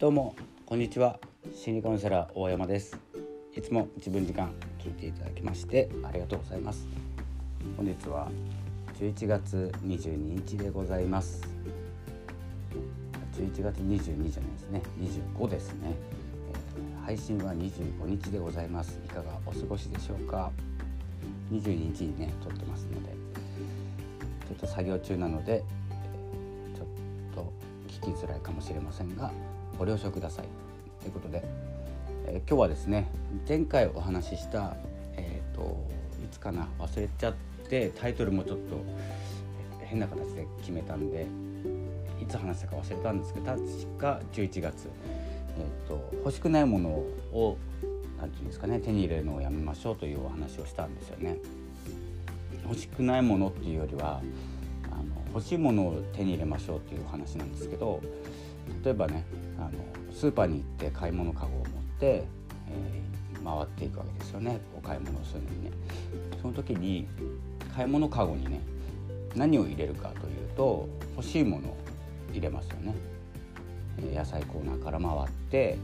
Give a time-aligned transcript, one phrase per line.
[0.00, 0.34] どうも
[0.64, 1.20] こんにちは。
[1.54, 2.98] 心理カウンセラー大山です。
[3.54, 6.88] いつも自分時間聞いていただきましてありがとうございます。
[7.76, 8.30] 本日は
[8.98, 11.46] 11月22日でございます。
[13.34, 14.82] 11月22じゃないですね。
[15.36, 18.98] 25ですね、えー、配信は25日でございます。
[19.04, 20.50] いかがお過ごしでしょうか。
[21.52, 23.10] 22日にね撮ってますので
[24.48, 25.62] ちょっと作業中なので
[26.74, 26.86] ちょっ
[27.34, 27.52] と
[27.86, 29.30] 聞きづらいかもしれませんが
[29.80, 30.44] ご了承ください
[31.00, 31.42] ということで、
[32.26, 33.10] えー、今日はですね
[33.48, 34.76] 前回お話しした
[35.16, 35.88] えっ、ー、と
[36.22, 37.34] いつかな忘れちゃっ
[37.66, 38.76] てタイトルもちょっと
[39.80, 41.26] 変な形で決めたんで
[42.20, 43.58] いつ話したか忘れたんですけど確
[43.96, 44.90] か11月、
[45.56, 47.56] えーと、欲しくないものを
[48.18, 51.38] 何て言うんですかね手に入れるのをやめましょうというお話をしたんですよね。
[52.64, 54.20] 欲しくないものっていうよりは
[54.92, 58.02] あの欲しいものを手に入れましょうっていうお話なんですけど
[58.84, 59.24] 例えばね
[59.58, 59.70] あの
[60.12, 61.66] スーパーに行って買い物かごを持っ
[61.98, 62.24] て、
[62.68, 65.70] えー、回っていくわけですよねお買い物をするのにね。
[66.40, 67.06] その時に
[67.74, 68.60] 買い物かごにね
[69.34, 71.76] 何を入れるかというと欲しいものを
[72.32, 72.94] 入れますよね。
[74.14, 75.76] 野菜コーナーから回って、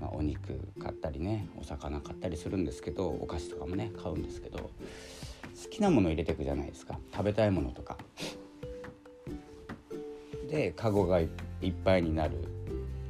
[0.00, 4.70] まあ、お肉買ったりねお魚買ったりするんですけどお菓子とかもね買うんですけど好
[5.70, 7.96] きなもの入れていくじゃないですか食べたいものとか。
[10.50, 11.28] でカゴがいっ
[11.62, 12.36] いっぱいになる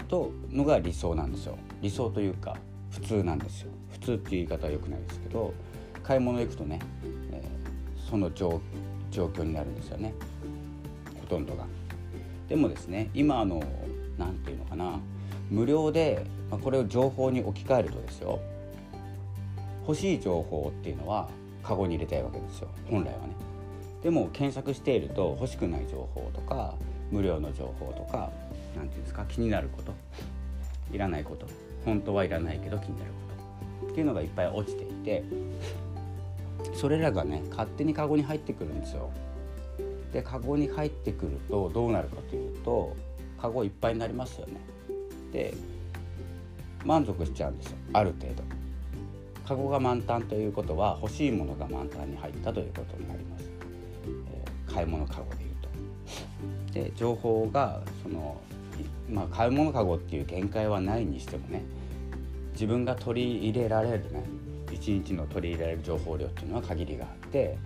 [0.08, 2.56] とのが理想なんですよ理想というか
[2.90, 5.52] 普通なんですよ普通っていう言い方は良くないですけど
[6.02, 6.78] 買い物行くとね、
[7.32, 8.60] えー、その状
[9.10, 10.14] 況になるんですよね
[11.20, 11.64] ほとんどが。
[12.48, 13.62] でもですね今あの
[14.16, 14.98] 何て言うのかな
[15.50, 18.40] 無料で、まあ、これを情報に置き換えるとですよ
[19.86, 21.28] 欲しい情報っていうのは
[21.62, 23.34] カゴに入れたいわけですよ本来はね。
[24.02, 26.74] でも検索していると欲しくない情報とか
[27.10, 28.30] 無料の情報とか
[28.76, 29.94] 何て言うんですか気になること
[30.92, 31.46] いらないこと
[31.84, 33.10] 本当はいらないけど気になる
[33.80, 35.24] ことっていうのがいっぱい落ちていて
[36.74, 39.10] それらがね勝手にカゴに入ってくるんですよ。
[40.12, 42.96] でカゴに入ってくるとどうなるかというと
[43.40, 44.54] カゴいっぱいになりますよね。
[45.32, 45.54] で
[46.84, 48.42] 満足しちゃうんですよある程度。
[49.46, 53.50] カゴが満タンということは欲しいものが満タンに入ったということになります。
[54.04, 55.47] えー、買い物カゴで。
[56.72, 58.40] で情報がその
[59.10, 61.62] まあ、買い物かごっていう限界はないにしてもね
[62.52, 64.24] 自分が取り入れられるね
[64.70, 67.56] 一日の取り入れられる情報量っていうのは限りがあって、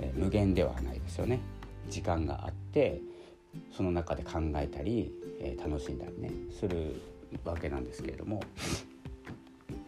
[0.00, 1.40] え無限ではないですよね。
[1.88, 3.00] 時間があって
[3.74, 5.10] その中で考えたり、
[5.40, 6.30] え楽しんだりね
[6.60, 7.00] する
[7.42, 8.42] わけなんですけれども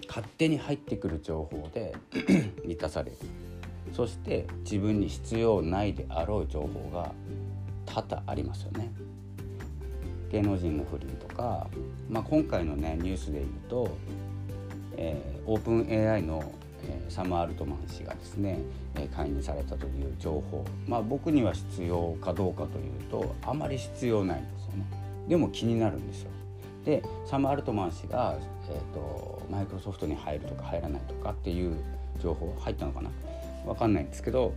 [0.08, 1.94] 勝手に入ってくる情報で
[2.64, 3.16] 満たされる。
[3.92, 7.12] そして自分に必要ないであろう情報が
[7.86, 8.92] 多々ありますよね。
[10.30, 11.68] 芸能人の不倫とか、
[12.08, 13.96] まあ、今回のねニュースで言うと、
[14.96, 16.42] えー、オープン AI の、
[16.82, 18.58] えー、サム・アルトマン氏がですね、
[18.96, 24.86] えー、解任されたという情報、まあ、僕には必要かどうかというとあまり必要ないんですよね。
[25.28, 26.30] でも気になるんですよ。
[26.84, 28.36] でサム・アルトマン氏が、
[28.68, 31.76] えーと、マイクロソフトに入るとか入らないとかっていう
[32.20, 33.10] 情報入ったのかな。
[33.64, 34.52] 分かんないんですけど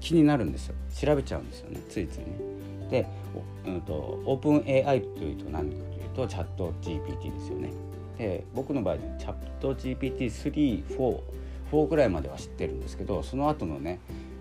[0.00, 2.56] 気になるんですよ調べちゃうんですよねついついね
[2.90, 3.06] で、
[3.66, 3.92] うんと、
[4.24, 7.72] オープン AI というと何かというとチャット GPT ですよね。
[8.16, 11.20] で僕の場合チャット GPT34
[11.72, 13.98] 4ぐらいまでは知ってるんですけどその後のね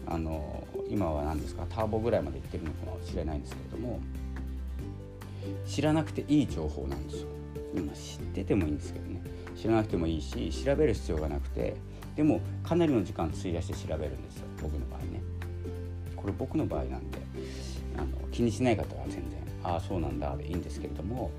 [0.08, 4.00] あの今は何ですかターボぐらいまでいってるのかもしれないんですけれども
[5.66, 7.28] 知らなくていい情報なんですよ。
[7.76, 9.22] 今知っててもいいんですけどね
[9.58, 11.76] 知らなくてもいいし調べる必要がなくて
[12.16, 15.22] でもかなりの時間費やして調べるんですよ僕の場合ね。
[16.26, 17.20] これ僕の場合なんで
[17.96, 19.24] あの気にしない方は全然
[19.64, 21.30] ああそうなんだでいいんですけれども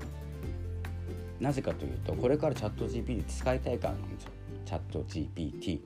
[1.41, 4.31] なぜかというとこれからチャット GPT 使いたいからなんですよ
[4.65, 5.81] チャット GPT。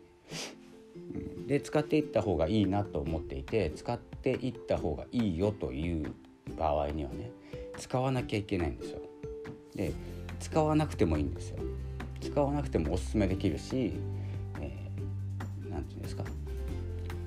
[1.47, 6.13] で使っていった方がいいなと思っていて使っていった方がいいよという
[6.57, 7.31] 場合にはね
[7.77, 8.99] 使わなきゃいけないんですよ。
[9.75, 9.93] で
[10.39, 11.57] 使わなくてもいいんですよ。
[12.21, 13.93] 使わなくてもおすすめできるし
[14.53, 16.23] 何、えー、て言うんですか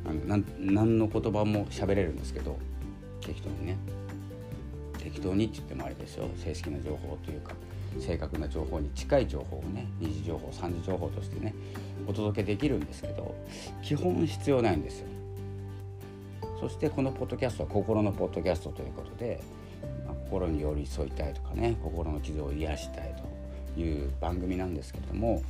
[0.06, 2.58] あのな何の言葉も喋れるんですけど
[3.20, 3.76] 適当にね。
[4.98, 6.28] 適当にって言ってもあれですよ。
[6.36, 7.52] 正式な情報というか
[8.00, 11.54] 正確な情報に近い情報をね二次情報三次情報としてね
[12.06, 13.34] お届けできるんですけど
[13.82, 15.06] 基本必要ないんですよ。
[16.60, 19.42] そしてこのポッドキャストは心のポッドキャストということで、
[20.06, 23.14] まあ、心に寄り添いたいとかね心の傷を癒したい
[23.76, 25.42] という番組なんですけども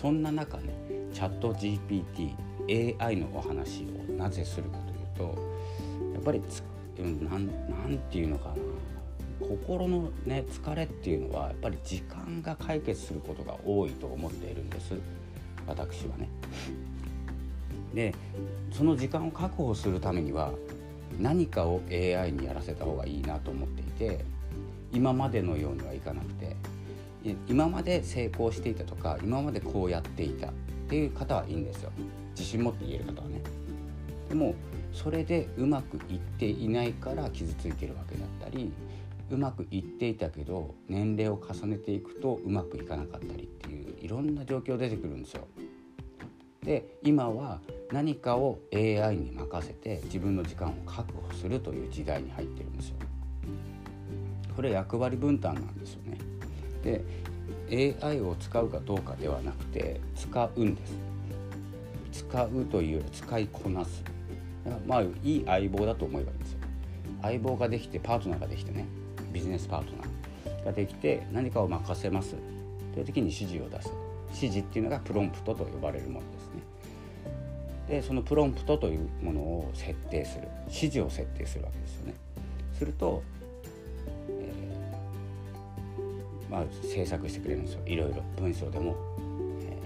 [0.00, 0.72] そんな中ね
[1.12, 5.38] チャット GPTAI のお話をなぜするかというと
[6.14, 6.40] やっぱり
[6.98, 8.54] うん、なんなんていうのかな
[9.40, 14.94] 心のね疲れっていうのはやっぱり時間が解決することが多いと思っているんです
[15.66, 16.28] 私はね。
[17.94, 18.14] で
[18.72, 20.52] その時間を確保するためには
[21.18, 24.24] 何かを AI にやらせた方がいいなと思っていて
[24.92, 26.56] 今までのようにはいかなくて
[27.48, 30.52] 今まで成功していたとか今までこうやっていたっ
[30.88, 31.90] ていう方はいいんですよ
[32.30, 33.42] 自信持って言える方はね
[34.28, 34.54] でも
[34.92, 38.72] それでうまくいっていないから傷ついてるわけだったり
[39.30, 45.46] うまくいっていたけど年齢を重ねていくとうまくいかなかったりっていういろんな状況出てくるんですよ。
[46.62, 47.60] で今は
[47.92, 52.96] 何かを AI に任せて自分の時間を確保するという時代に入ってるんですよ。
[54.54, 56.00] これ役割分担なんですよ。
[57.68, 60.92] で AI を使うかどうかではなくて使うんです。
[62.12, 64.02] 使うというより使いこなす。
[64.86, 66.58] まあいい相棒だと思えばいいんですよ。
[67.22, 68.86] 相棒ができてパートナーができてね
[69.32, 72.34] ビジネスパートナーができて何かを任せます
[72.94, 73.90] という時に指示を出す
[74.28, 76.62] 指示っていうのがプロンプトと呼ばれるものですね
[77.88, 82.14] でそのプロンプトというものを設定する指示を設定するわけですよね
[82.74, 83.24] すると、
[86.50, 87.80] まあ制作してくれるんですよ。
[87.86, 88.22] いろいろ。
[88.36, 88.96] 文章でも、
[89.60, 89.78] え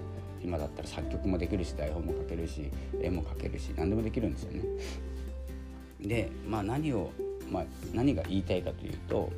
[0.43, 2.71] ー、今だったら作曲もできるし台本も書けるし
[3.01, 4.63] 絵も書けるし何でもできるんですよね。
[6.01, 7.11] でまあ何を
[7.51, 9.31] まあ、何が言いたいかというと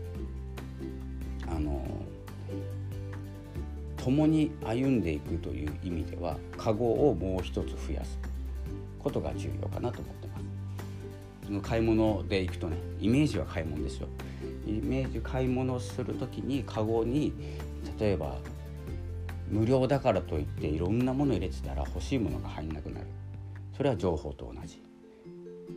[1.48, 1.84] あの
[3.96, 8.18] 共に歩んでいくという意味ではカゴをもう一つ増やす。
[9.04, 10.44] ことが重要かなと思ってます。
[11.46, 14.08] その買い物で行くとねイメージは買い物ですよ。
[14.66, 17.32] イメージ買い物する時にカゴに
[17.98, 18.38] 例えば
[19.48, 23.06] 無料だからといっていろんなもの入れてたら欲しいものが入んなくなる。
[23.76, 24.82] それは情報と同じ。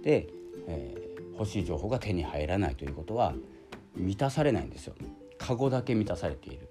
[0.01, 0.28] で、
[0.68, 1.07] えー
[1.38, 3.34] 欲しい情報が手に入らないということは
[3.95, 4.95] 満たされないんですよ。
[5.38, 6.68] カゴだけ満たされている。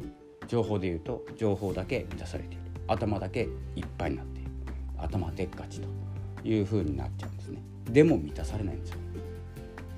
[0.48, 2.62] 情報で言うと情報だけ満たされている。
[2.88, 4.50] 頭だけいっぱいになっている。
[4.98, 5.88] 頭でっかちと
[6.44, 7.62] いう風になっちゃうんですね。
[7.84, 8.98] でも満たされないんですよ。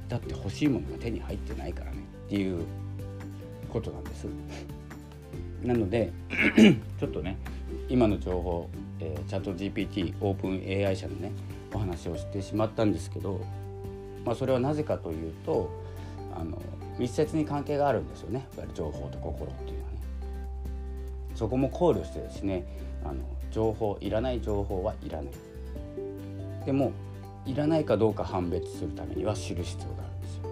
[0.09, 2.65] だって欲しいものが手に入ってないからねっていう
[3.71, 4.27] ことなんです
[5.63, 6.13] なので
[6.99, 7.37] ちょっとね
[7.89, 8.69] 今の情報、
[9.01, 11.33] えー、チャット GPT オープン AI 社のね
[11.75, 13.41] お話をしてしまったんですけど
[14.29, 15.71] まあ、それはなぜかというと
[16.37, 16.61] あの
[16.99, 19.99] 密接に関係があるんですよねやっぱり情報と心っていうのはね。
[21.35, 22.67] そこも考慮してですね
[23.05, 23.15] あの
[23.51, 25.33] 情報いらない情報はいらない。
[26.67, 26.93] でも
[27.49, 30.43] いらないかどうか判別するためには知る必要があるんですよ。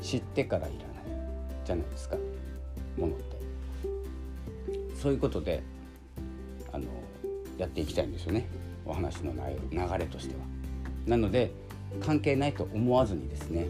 [0.00, 0.78] 知ってからいらない
[1.64, 2.16] じゃないですか
[2.96, 3.36] ものって。
[4.94, 5.60] そういうことで
[6.72, 6.84] あの
[7.58, 8.46] やっていきたいんですよね
[8.84, 10.40] お話の流れとしては。
[11.06, 11.50] なので
[12.00, 13.66] 関係ないと思わずにですね、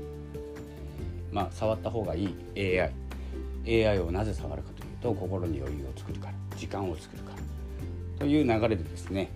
[1.33, 2.35] まあ、触った方がいい
[2.79, 2.93] AI
[3.87, 7.39] AI をなぜ触るかというと心に余裕を作るから時間を作るから
[8.19, 9.31] という流れでですね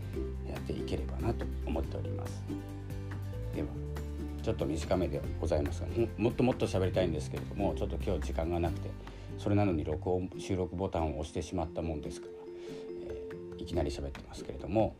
[0.50, 2.41] やっていければなと思っております
[4.42, 5.86] ちょっと短めでございますが
[6.18, 8.90] もっともっと喋りたいんですけれどもちょっと今日時間がなくて
[9.38, 12.32] それなのに録音収録ボタンを押してしまったもんですから、
[13.08, 14.96] えー、いきなり喋ってますけれども、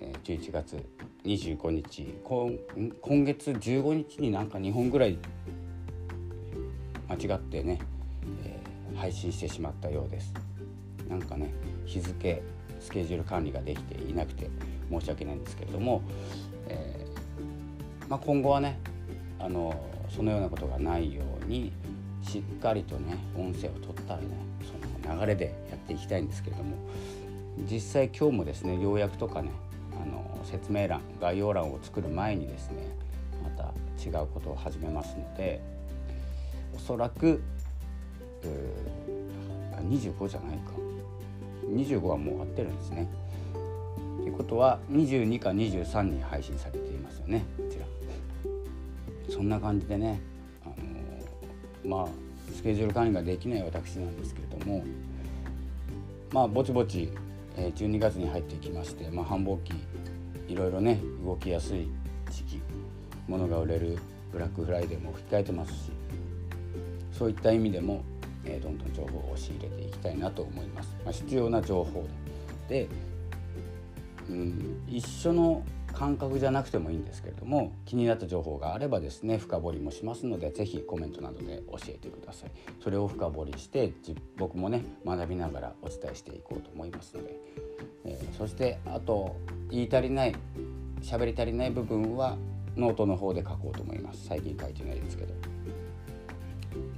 [0.00, 0.84] えー、11月
[1.24, 5.18] 25日今月15日になんか2本ぐらい
[7.08, 7.80] 間違ってね、
[8.44, 10.32] えー、配信してしまったようです。
[11.08, 11.52] なんかね
[11.86, 12.42] 日付
[12.78, 14.48] スケジュール管理ができていなくて
[14.90, 16.02] 申し訳ないんですけれども、
[16.68, 16.99] え、
[18.10, 18.76] まあ、今後はね
[19.38, 19.72] あの
[20.14, 21.72] そのようなことがないように
[22.22, 24.26] しっかりとね音声を取ったらね
[25.04, 26.76] その流れでやっていきたいんですけれども
[27.70, 29.52] 実際今日もですね要約とかね
[29.92, 32.88] あの説明欄概要欄を作る前にですね
[33.44, 33.72] また
[34.04, 35.60] 違うことを始めますので
[36.74, 37.40] おそらく
[39.88, 40.72] 25じゃないか
[41.68, 43.08] 25はもう終わってるんですね。
[44.22, 47.86] ということは22か23に配信されてますよねこちら。
[49.34, 50.20] そんな感じでね、
[50.64, 50.74] あの
[51.84, 52.08] まあ
[52.54, 54.84] スケジュール管理ができない私なんですけれども
[56.32, 57.12] まあぼちぼち
[57.56, 59.74] 12月に入ってきまして、まあ、繁忙期
[60.48, 61.88] いろいろね動きやすい
[62.30, 62.62] 時期
[63.28, 63.98] 物が売れる
[64.32, 65.92] ブラックフライデーも吹き替えてますし
[67.12, 68.02] そういった意味でも、
[68.44, 70.96] えー、どんどん情報を仕入れていきたいなと思います。
[71.04, 72.06] まあ、必要な情報
[72.68, 72.88] でで、
[74.30, 75.62] うん、一緒の
[75.92, 82.50] 感覚じゃなくてもいいんですけれども気になった情報があればですね深掘りもしますので是非コメントなどで教えてください。
[82.82, 83.92] それを深掘りして
[84.36, 87.36] 僕もね学びながらお伝えしていこうと思いますので、
[88.04, 89.36] えー、そしてあと
[89.70, 90.34] 言い足りない
[91.02, 92.36] 喋り足りない部分は
[92.76, 94.26] ノートの方で書こうと思います。
[94.26, 95.34] 最近書いてないですけど。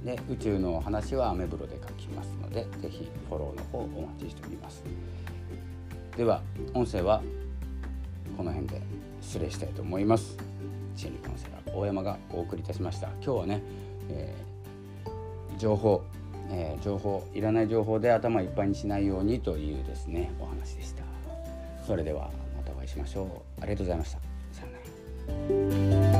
[0.03, 4.83] で宇宙の話はアメブロで書きますので是非フォローの方お待ちしております。
[6.17, 7.23] では音声は
[8.37, 8.81] この辺で
[9.21, 10.37] 失礼したいと思います。
[10.95, 13.07] 心理カウンセラー大山がお送りいたしました。
[13.07, 13.63] 今日はね、
[14.09, 16.03] えー、情報、
[16.49, 21.03] えー、情報いらない情報で頭いっぱいにしないようにというですねお話でした。
[21.85, 23.61] それではまたお会いしましょう。
[23.61, 24.19] ありがとうございました。
[24.51, 24.69] さよ
[25.49, 26.12] うなら。